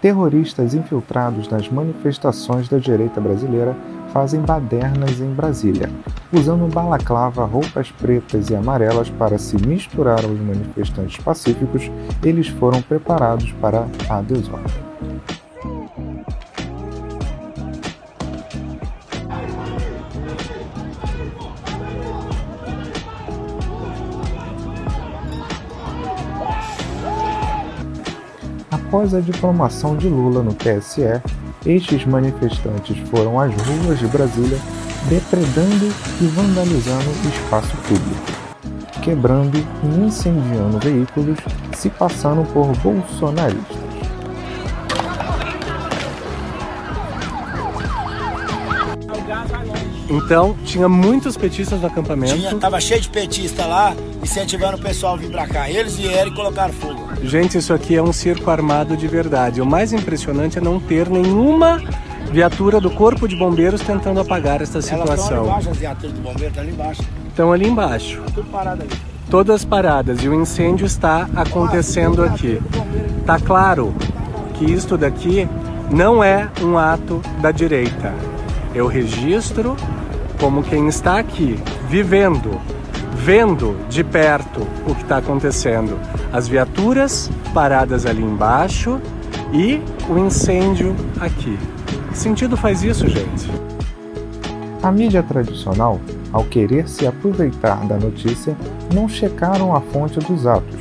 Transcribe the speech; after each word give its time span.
Terroristas 0.00 0.72
infiltrados 0.72 1.46
nas 1.48 1.68
manifestações 1.68 2.68
da 2.68 2.78
direita 2.78 3.20
brasileira 3.20 3.76
fazem 4.12 4.40
badernas 4.40 5.20
em 5.20 5.32
Brasília, 5.32 5.90
usando 6.32 6.72
balaclava, 6.72 7.44
roupas 7.44 7.90
pretas 7.92 8.48
e 8.48 8.56
amarelas 8.56 9.10
para 9.10 9.38
se 9.38 9.56
misturar 9.66 10.24
aos 10.24 10.40
manifestantes 10.40 11.22
pacíficos, 11.22 11.90
eles 12.22 12.48
foram 12.48 12.80
preparados 12.80 13.52
para 13.60 13.86
a 14.08 14.22
desordem. 14.22 14.89
Após 28.90 29.14
a 29.14 29.20
diplomação 29.20 29.96
de 29.96 30.08
Lula 30.08 30.42
no 30.42 30.52
TSE, 30.52 31.22
estes 31.64 32.04
manifestantes 32.04 32.98
foram 33.08 33.38
às 33.38 33.54
ruas 33.54 34.00
de 34.00 34.08
Brasília 34.08 34.58
depredando 35.08 35.86
e 36.20 36.26
vandalizando 36.26 37.08
o 37.08 37.28
espaço 37.28 37.76
público, 37.86 39.00
quebrando 39.00 39.56
e 39.56 40.04
incendiando 40.04 40.80
veículos, 40.80 41.38
se 41.72 41.88
passando 41.88 42.44
por 42.52 42.66
bolsonaristas. 42.78 43.78
Então, 50.10 50.56
tinha 50.64 50.88
muitos 50.88 51.36
petistas 51.36 51.80
no 51.80 51.86
acampamento. 51.86 52.34
Tinha, 52.34 52.56
tava 52.56 52.80
cheio 52.80 53.00
de 53.00 53.08
petista 53.08 53.64
lá, 53.64 53.94
incentivando 54.20 54.76
o 54.76 54.80
pessoal 54.80 55.14
a 55.14 55.16
vir 55.16 55.30
pra 55.30 55.46
cá. 55.46 55.70
Eles 55.70 55.96
vieram 55.96 56.32
e 56.32 56.34
colocaram 56.34 56.74
fogo. 56.74 57.08
Gente, 57.22 57.56
isso 57.56 57.72
aqui 57.72 57.94
é 57.94 58.02
um 58.02 58.12
circo 58.12 58.50
armado 58.50 58.96
de 58.96 59.06
verdade. 59.06 59.60
O 59.60 59.66
mais 59.66 59.92
impressionante 59.92 60.58
é 60.58 60.60
não 60.60 60.80
ter 60.80 61.08
nenhuma 61.08 61.80
viatura 62.32 62.80
do 62.80 62.90
Corpo 62.90 63.28
de 63.28 63.36
Bombeiros 63.36 63.80
tentando 63.82 64.18
apagar 64.18 64.60
esta 64.60 64.82
situação. 64.82 65.06
Elas 65.06 65.20
estão 65.20 65.38
ali 65.38 65.48
embaixo, 65.48 65.70
as 65.70 65.76
viaturas 65.76 66.12
do 66.12 66.20
bombeiro 66.20 66.48
estão 66.48 66.62
ali 66.62 66.72
embaixo. 66.72 67.02
Estão 67.28 67.52
ali 67.52 67.68
embaixo. 67.68 68.22
Tudo 68.34 68.50
parado 68.50 68.82
ali. 68.82 68.90
Todas 69.30 69.64
paradas 69.64 70.24
e 70.24 70.28
o 70.28 70.34
incêndio 70.34 70.84
está 70.84 71.28
acontecendo 71.36 72.24
aqui. 72.24 72.60
Tá 73.24 73.38
claro 73.38 73.94
que 74.54 74.64
isto 74.64 74.98
daqui 74.98 75.48
não 75.88 76.22
é 76.22 76.50
um 76.60 76.76
ato 76.76 77.22
da 77.40 77.52
direita. 77.52 78.12
Eu 78.74 78.88
registro 78.88 79.76
como 80.40 80.62
quem 80.62 80.88
está 80.88 81.18
aqui, 81.18 81.58
vivendo, 81.88 82.58
vendo 83.14 83.76
de 83.90 84.02
perto 84.02 84.66
o 84.86 84.94
que 84.94 85.02
está 85.02 85.18
acontecendo. 85.18 85.98
As 86.32 86.48
viaturas 86.48 87.30
paradas 87.52 88.06
ali 88.06 88.22
embaixo 88.22 88.98
e 89.52 89.82
o 90.08 90.18
incêndio 90.18 90.96
aqui. 91.20 91.58
Que 92.08 92.16
sentido 92.16 92.56
faz 92.56 92.82
isso, 92.82 93.06
gente? 93.06 93.50
A 94.82 94.90
mídia 94.90 95.22
tradicional, 95.22 96.00
ao 96.32 96.44
querer 96.44 96.88
se 96.88 97.06
aproveitar 97.06 97.86
da 97.86 97.98
notícia, 97.98 98.56
não 98.94 99.06
checaram 99.06 99.76
a 99.76 99.80
fonte 99.82 100.18
dos 100.20 100.46
atos 100.46 100.80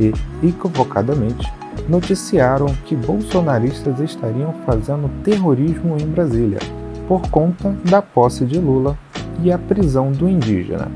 e, 0.00 0.12
equivocadamente, 0.44 1.50
noticiaram 1.88 2.66
que 2.84 2.96
bolsonaristas 2.96 4.00
estariam 4.00 4.52
fazendo 4.66 5.08
terrorismo 5.22 5.96
em 5.96 6.06
Brasília 6.06 6.58
por 7.06 7.28
conta 7.30 7.74
da 7.84 8.02
posse 8.02 8.44
de 8.44 8.58
Lula 8.58 8.96
e 9.42 9.52
a 9.52 9.58
prisão 9.58 10.10
do 10.10 10.28
indígena. 10.28 10.90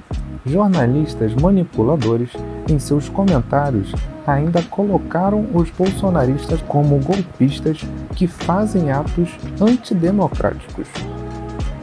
Jornalistas 0.45 1.35
manipuladores, 1.35 2.31
em 2.69 2.79
seus 2.79 3.09
comentários, 3.09 3.93
ainda 4.27 4.63
colocaram 4.63 5.47
os 5.53 5.71
bolsonaristas 5.71 6.63
como 6.63 6.99
golpistas 6.99 7.85
que 8.17 8.27
fazem 8.27 8.91
atos 8.91 9.29
antidemocráticos. 9.61 10.89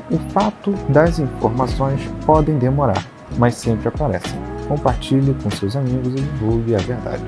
O 0.09 0.17
fato 0.31 0.71
das 0.89 1.19
informações 1.19 2.01
podem 2.25 2.57
demorar, 2.57 3.05
mas 3.37 3.55
sempre 3.55 3.89
aparecem. 3.89 4.39
Compartilhe 4.67 5.35
com 5.35 5.51
seus 5.51 5.75
amigos 5.75 6.13
e 6.13 6.21
divulgue 6.21 6.75
a 6.75 6.79
verdade. 6.79 7.23